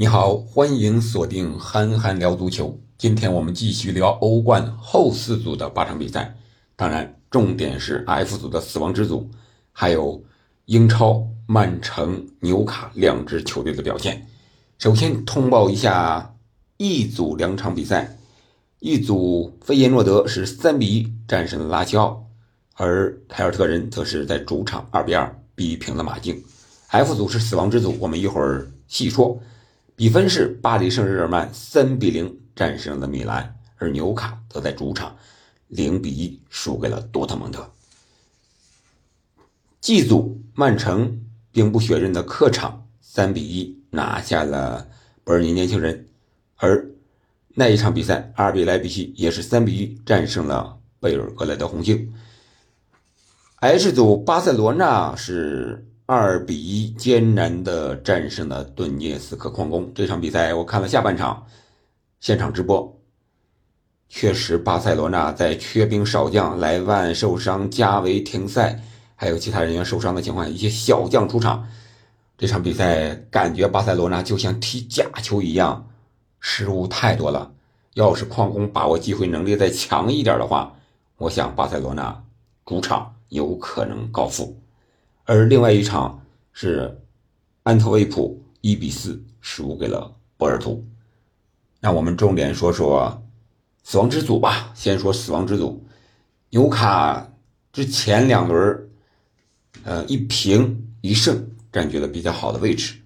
[0.00, 2.74] 你好，欢迎锁定憨憨聊足球。
[2.96, 6.34] 今天我们继续聊欧冠后四组的八场比赛，
[6.74, 9.28] 当然重点是 F 组的死亡之组，
[9.72, 10.24] 还有
[10.64, 14.26] 英超曼城、纽卡两支球队的表现。
[14.78, 16.34] 首先通报一下
[16.78, 18.16] E 组两场比赛
[18.78, 22.24] ，E 组费耶诺德是三比一战胜了拉齐奥，
[22.76, 26.42] 而凯尔特人则是在主场二比二逼平了马竞。
[26.86, 29.38] F 组是死亡之组，我们一会儿细说。
[30.00, 35.14] 比分是巴黎圣日耳曼三比零战胜了米兰，而纽卡则在主场
[35.68, 37.70] 零比一输给了多特蒙德。
[39.82, 41.20] G 组曼城
[41.52, 44.88] 兵不血刃的客场三比一拿下了
[45.22, 46.08] 伯尔尼年轻人，
[46.56, 46.88] 而
[47.48, 52.10] 那一场比赛阿尔比莱比锡也是三比一战胜了贝尔格莱德红星。
[53.56, 55.86] H 组巴塞罗那是。
[56.12, 59.92] 二比一艰难的战胜了顿涅斯克矿工。
[59.94, 61.46] 这场比赛我看了下半场，
[62.18, 63.00] 现场直播。
[64.08, 68.82] 确实，巴塞罗那在缺兵少将、莱万受伤、加维停赛，
[69.14, 71.64] 还有其他人员受伤的情况下，一些小将出场。
[72.36, 75.88] 这场比赛感觉巴塞罗那就像踢假球一样，
[76.40, 77.52] 失误太多了。
[77.94, 80.74] 要是矿工把握机会能力再强一点的话，
[81.18, 82.24] 我想巴塞罗那
[82.66, 84.60] 主场有可能告负。
[85.30, 87.00] 而另外一场是
[87.62, 90.84] 安特卫普一比四输给了波尔图。
[91.78, 93.22] 那我们重点说说
[93.84, 94.72] 死亡之组吧。
[94.74, 95.86] 先说死亡之组，
[96.48, 97.32] 纽卡
[97.72, 98.90] 之前两轮
[99.84, 102.96] 呃，一平一胜，占据了比较好的位置。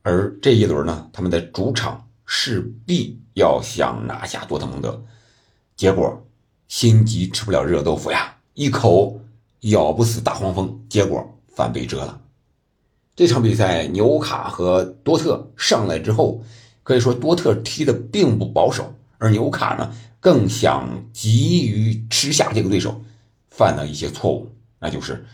[0.00, 5.04] 而这一轮呢，他们在主场势必要想拿下多特蒙德，
[5.76, 6.26] 结果
[6.68, 9.20] 心急吃不了热豆腐呀，一口
[9.60, 11.30] 咬不死大黄蜂，结果。
[11.54, 12.20] 反被折了。
[13.16, 16.42] 这场比赛，纽卡和多特上来之后，
[16.82, 23.00] 可以说多特踢的并不保守，而纽卡呢更想急于吃下这个对手，
[23.50, 24.50] 犯了一些错误，
[24.80, 25.24] 那就是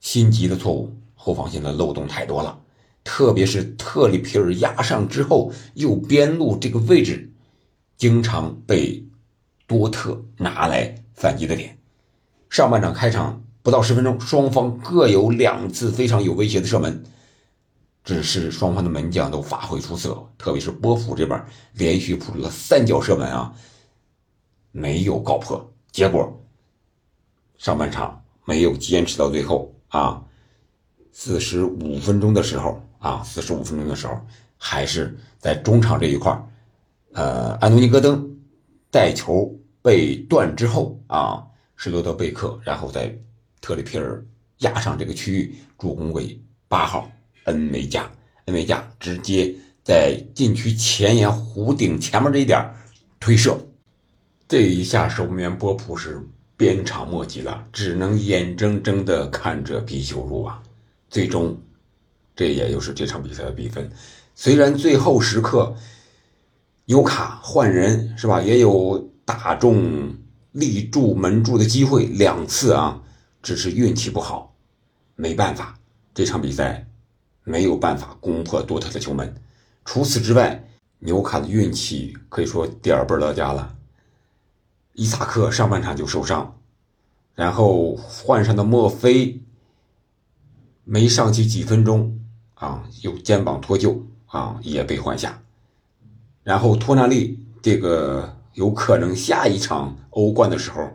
[0.00, 2.60] 心急的错误，后防线的漏洞太多了，
[3.02, 7.32] 特别是特里皮尔压上之后，右边路这个位置
[7.96, 9.02] 经常被
[9.66, 11.78] 多特拿来反击的点。
[12.50, 13.42] 上半场开场。
[13.62, 17.04] 不到十分钟，双方各有两次非常有威胁的射门，
[18.02, 23.52] 只是双方的门将都发挥出色，特别是波普这边连续扑出了三脚射门啊，
[24.72, 25.70] 没有告破。
[25.90, 26.42] 结果
[27.58, 30.22] 上半场没有坚持到最后啊，
[31.12, 34.18] 四十五分钟的时候啊，四十五分钟的时候
[34.56, 36.32] 还是在中场这一块
[37.12, 38.34] 呃，安东尼戈登
[38.90, 41.44] 带球被断之后啊，
[41.76, 43.14] 施罗德贝克，然后再。
[43.60, 44.24] 特里皮尔
[44.58, 47.10] 压上这个区域，助攻给八号
[47.44, 48.10] 恩维加，
[48.46, 52.68] 恩维加直接在禁区前沿弧顶前面这一点
[53.20, 53.58] 推射，
[54.48, 56.20] 这一下守门员波普是
[56.56, 60.62] 鞭长莫及了，只能眼睁睁的看着皮球入网。
[61.08, 61.56] 最终，
[62.34, 63.90] 这也就是这场比赛的比分。
[64.34, 65.74] 虽然最后时刻
[66.86, 70.14] 纽卡换人是吧，也有打中
[70.52, 73.02] 立柱门柱的机会两次啊。
[73.48, 74.54] 只是运气不好，
[75.16, 75.74] 没办法，
[76.12, 76.86] 这场比赛
[77.44, 79.34] 没有办法攻破多特的球门。
[79.86, 80.62] 除此之外，
[80.98, 83.74] 纽卡的运气可以说点儿背到家了。
[84.92, 86.60] 伊萨克上半场就受伤，
[87.34, 89.40] 然后换上的墨菲
[90.84, 92.20] 没上去几分钟
[92.52, 95.40] 啊，有肩膀脱臼啊，也被换下。
[96.42, 100.86] 然后托纳利这个有可能下一场欧冠的时候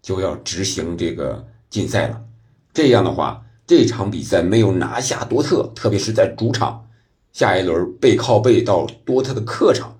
[0.00, 1.46] 就要执行这个。
[1.70, 2.24] 禁赛了，
[2.72, 6.88] 这样的话，这场比赛没有拿下多特，特别是在主场，
[7.32, 9.98] 下一轮背靠背到多特的客场，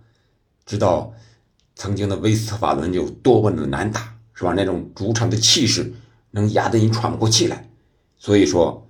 [0.64, 1.12] 知道
[1.74, 4.54] 曾经的威斯特法伦有多么的难打，是吧？
[4.56, 5.92] 那种主场的气势
[6.30, 7.70] 能压得你喘不过气来。
[8.16, 8.88] 所以说，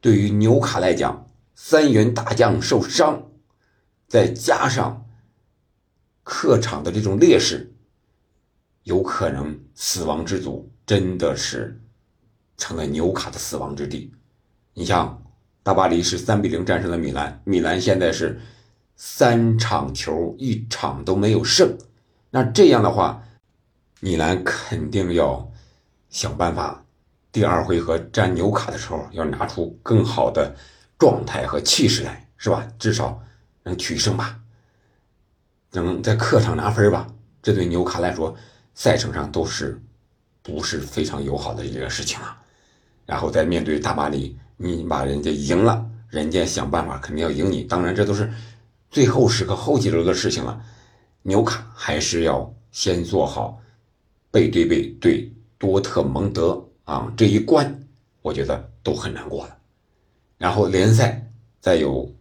[0.00, 3.22] 对于纽卡来讲，三员大将受伤，
[4.06, 5.06] 再加上
[6.22, 7.72] 客场的这种劣势，
[8.84, 11.80] 有可能死亡之组真的是。
[12.58, 14.12] 成了纽卡的死亡之地。
[14.74, 15.22] 你像
[15.62, 18.38] 大巴黎是三比零战胜了米兰，米兰现在是
[18.96, 21.78] 三场球一场都没有胜。
[22.30, 23.22] 那这样的话，
[24.00, 25.50] 米兰肯定要
[26.10, 26.84] 想办法，
[27.32, 30.54] 第二回合战纽卡的时候要拿出更好的
[30.98, 32.66] 状态和气势来，是吧？
[32.78, 33.20] 至少
[33.62, 34.40] 能取胜吧，
[35.72, 37.06] 能在客场拿分吧。
[37.42, 38.34] 这对纽卡来说，
[38.74, 39.80] 赛程上都是
[40.42, 42.42] 不是非常友好的一个事情啊。
[43.08, 47.64] 然后再面对大巴黎，你把人家赢了，人家想办法肯定要赢你。
[47.64, 48.30] 当然，这都是
[48.90, 50.62] 最后时刻后几轮的事情了，
[51.22, 53.58] 纽卡还是要先做好
[54.30, 57.82] 背对背对多特蒙德啊这一关，
[58.20, 59.56] 我觉得都很难过了。
[60.36, 61.26] 然后联赛
[61.60, 62.14] 再有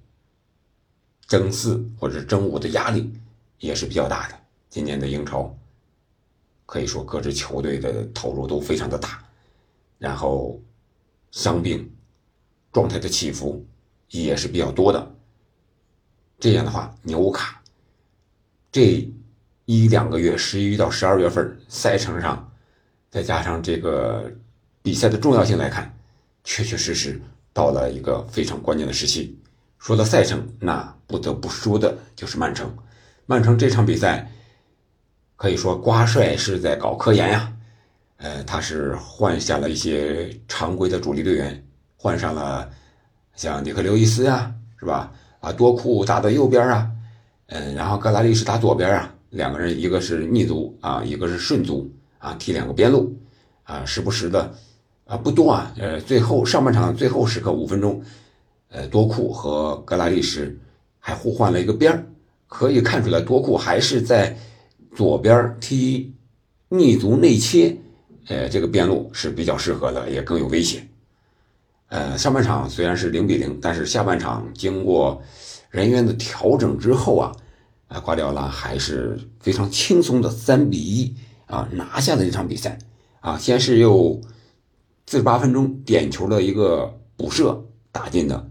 [1.28, 3.12] 争四或者争五的压力
[3.60, 4.36] 也是比较大的。
[4.70, 5.54] 今年的英超
[6.66, 9.22] 可以说各支球队的投入都非常的大，
[9.98, 10.58] 然后
[11.38, 11.88] 伤病
[12.74, 13.64] 状态的起伏
[14.10, 15.16] 也是比较多的。
[16.40, 17.62] 这样的话，纽卡
[18.72, 19.08] 这
[19.66, 22.52] 一两个月，十一到十二月份赛程上，
[23.12, 24.32] 再加上这个
[24.82, 25.96] 比赛的重要性来看，
[26.44, 27.22] 确确实实
[27.54, 29.40] 到了一个非常关键的时期。
[29.78, 32.76] 说到赛程，那不得不说的就是曼城。
[33.28, 34.32] 曼城这场比赛
[35.36, 37.56] 可以说瓜帅是在搞科研呀，
[38.18, 41.64] 呃，他是换下了一些常规的主力队员，
[41.96, 42.70] 换上了
[43.36, 45.12] 像尼克刘易斯呀，是吧？
[45.40, 46.90] 啊，多库打到右边啊，
[47.48, 53.16] 嗯，然后格拉利什打左边啊，两个人一个是逆足啊，一个是顺足啊，踢两个边路
[53.64, 54.52] 啊，时不时的
[55.06, 58.02] 啊不多啊，呃，最后上半场最后时刻五分钟，
[58.70, 60.58] 呃，多库和格拉利什
[61.00, 62.12] 还互换了一个边
[62.48, 64.36] 可以看出来多库还是在
[64.96, 66.16] 左边踢
[66.70, 67.78] 逆足内切，
[68.28, 70.86] 呃，这个边路是比较适合的，也更有威胁。
[71.90, 75.22] 呃，上半场虽然是零比零，但是下半场经过
[75.70, 77.32] 人员的调整之后啊，
[77.88, 81.16] 啊，瓜迪奥拉还是非常轻松的三比一
[81.46, 82.78] 啊拿下了这场比赛
[83.22, 83.38] 啊。
[83.38, 84.20] 先是又
[85.06, 88.50] 四十八分钟点球的一个补射打进的，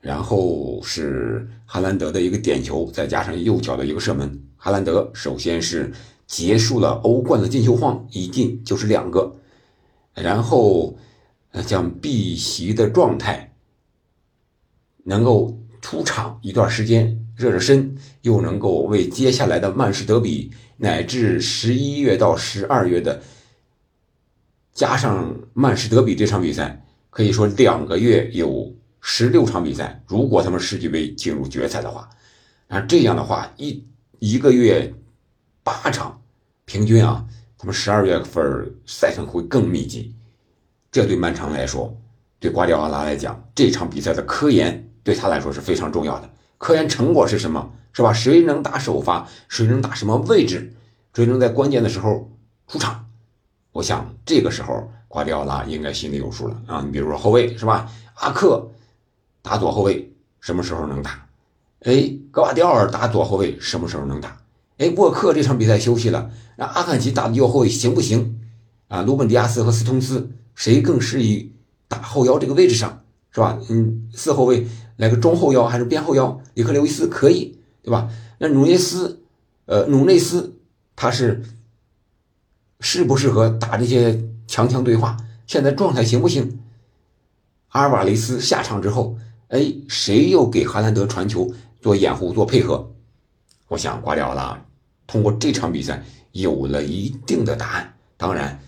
[0.00, 5.92] 然后是哈兰德的一个点球，再加上右脚的一个射门，哈兰德首先是
[6.26, 9.36] 结束了欧冠的进球荒，一进就是两个，
[10.14, 10.96] 然后。
[11.66, 13.54] 将避席的状态，
[15.04, 23.22] 能够出场一段时间热热身，又能够为接下来的曼市德比乃至十一月到十二月的
[24.74, 30.04] 加上曼市德比这场比赛，可以说两个月有十六场比赛。
[30.06, 32.10] 如果他们世俱杯进入决赛的话，
[32.68, 33.82] 那这样的话一
[34.18, 34.92] 一个月
[35.62, 36.15] 八场，
[36.66, 37.24] 平均啊，
[37.56, 40.12] 他们十二月份赛程会更密集。
[40.90, 41.96] 这对曼城来说，
[42.40, 46.28] 对瓜迪奥拉来讲，这场比赛的科研对他来说是非常重要的。
[46.58, 47.72] 科研成果是什么？
[47.92, 48.12] 是吧？
[48.12, 49.28] 谁能打首发？
[49.48, 50.74] 谁能打什么位置？
[51.14, 52.30] 谁能在关键的时候
[52.66, 53.06] 出场？
[53.70, 56.82] 我想这个时候瓜迪奥拉应该心里有数了啊！
[56.84, 57.88] 你比如说后卫是吧？
[58.14, 58.68] 阿克
[59.40, 61.26] 打左后卫什么时候能打？
[61.82, 64.36] 哎，格瓦迪奥尔打左后卫什么时候能打？
[64.78, 68.40] 哎，沃克这场比赛休息了，那阿坎吉打的右后卫行不行？
[68.88, 70.30] 啊，鲁本迪亚斯和斯通斯。
[70.56, 71.52] 谁更适宜
[71.86, 73.58] 打后腰这个位置上，是吧？
[73.68, 76.40] 嗯，四后卫来个中后腰还是边后腰？
[76.54, 78.08] 里克刘易斯可以，对吧？
[78.38, 79.20] 那努涅斯，
[79.66, 80.56] 呃，努内斯
[80.96, 81.44] 他是
[82.80, 85.18] 适不适合打这些强强对话？
[85.46, 86.58] 现在状态行不行？
[87.68, 89.18] 阿尔瓦雷斯下场之后，
[89.48, 91.52] 哎，谁又给哈兰德传球
[91.82, 92.94] 做掩护做配合？
[93.68, 94.58] 我想瓜迪奥拉
[95.06, 98.60] 通过这场比赛有了一定的答案，当然。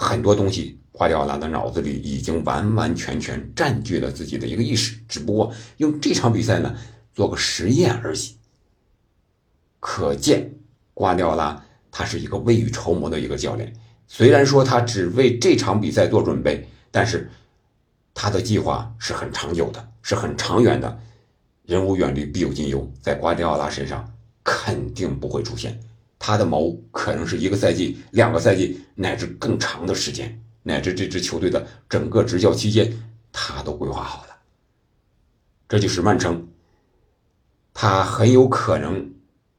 [0.00, 6.72] 很多东西，瓜迪奥拉的脑子里已经完完全全占据了自己的一个意识，只不过用这场比赛呢
[7.12, 8.36] 做个实验而已。
[9.80, 10.54] 可见，
[10.94, 13.74] 瓜迪奥拉他是一个未雨绸缪的一个教练。
[14.06, 17.28] 虽然说他只为这场比赛做准备，但是
[18.14, 21.00] 他的计划是很长久的，是很长远的。
[21.64, 24.08] 人无远虑，必有近忧，在瓜迪奥拉身上
[24.48, 25.78] 肯定不会出现。
[26.18, 32.90] 他的谋可能是一个赛季、两个赛季，乃至更长的时间，乃至这支球队的整个执教期间，
[33.30, 34.30] 他都规划好了。
[35.68, 36.48] 这就是曼城，
[37.74, 39.12] 他很有可能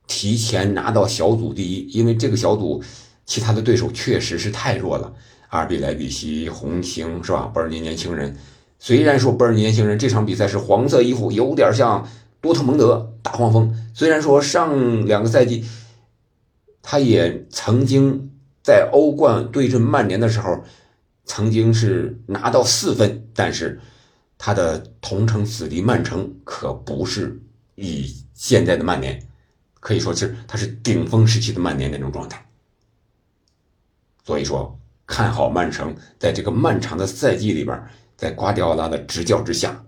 [0.07, 2.83] 提前拿到小组第一，因为这个小组
[3.27, 5.13] 其他的对手确实是太弱了。
[5.49, 7.43] 阿尔比莱比锡、红星是吧？
[7.53, 8.35] 波尔尼年轻人，
[8.79, 12.05] 虽然说波尔尼年轻人这场比赛是黄色衣服，有点像
[12.41, 13.75] 多特蒙德大黄蜂。
[13.93, 15.65] 虽然说上两个赛季。
[16.81, 18.31] 他也曾经
[18.63, 20.63] 在欧冠对阵曼联的时候，
[21.23, 23.79] 曾经是拿到四分，但是
[24.39, 27.39] 他的同城死敌曼城可不是
[27.75, 29.21] 以现在的曼联，
[29.79, 32.43] 可以说是他是顶峰时期的曼联那种状态。
[34.23, 37.79] 所以说，看好曼城在这个漫长的赛季里边，
[38.17, 39.83] 在瓜迪奥拉的执教之下，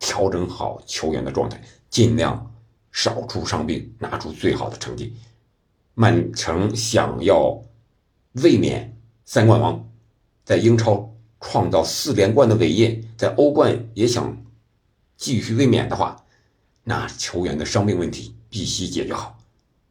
[0.00, 2.52] 调整好球员的状态，尽量
[2.90, 5.14] 少出伤病，拿出最好的成绩。
[5.94, 7.62] 曼城想要
[8.42, 9.88] 卫冕三冠王，
[10.44, 14.36] 在英超创造四连冠的伟业，在欧冠也想
[15.16, 16.16] 继续卫冕的话，
[16.82, 19.38] 那球员的伤病问题必须解决好。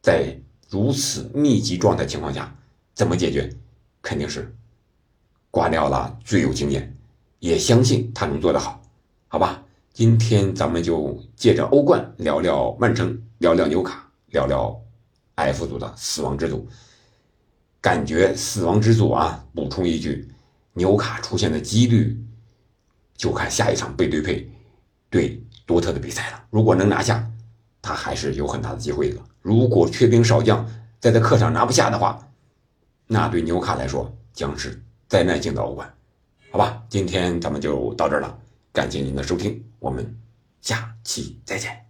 [0.02, 0.36] 在
[0.68, 2.54] 如此密集状态情况下，
[2.94, 3.50] 怎么解决？
[4.02, 4.52] 肯定是
[5.50, 6.96] 瓜迪奥拉最有经验，
[7.38, 8.82] 也相信他能做得好，
[9.28, 9.62] 好吧？
[9.92, 14.80] 今天咱们就借着欧冠聊聊曼城，聊聊纽卡，聊聊
[15.34, 16.66] F 组的死亡之组。
[17.80, 20.28] 感觉死亡之组啊，补充一句，
[20.74, 22.16] 纽卡出现的几率，
[23.16, 24.48] 就看下一场背对背
[25.10, 26.44] 对多特的比赛了。
[26.50, 27.28] 如果能拿下，
[27.82, 29.20] 他还是有很大的机会的。
[29.42, 30.66] 如果缺兵少将，
[31.00, 32.16] 在他客场拿不下的话，
[33.06, 35.92] 那对纽卡来说将是灾难性的欧冠。
[36.52, 38.38] 好吧，今天咱们就到这儿了，
[38.72, 40.16] 感谢您的收听，我们
[40.60, 41.89] 下期再见。